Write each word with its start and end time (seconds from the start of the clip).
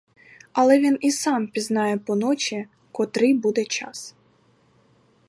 Але 0.51 0.79
він 0.79 0.97
і 1.01 1.11
сам 1.11 1.47
пізнає 1.47 1.97
по 1.97 2.15
ночі, 2.15 2.67
котрий 2.91 3.33
буде 3.33 3.65
час. 3.65 4.15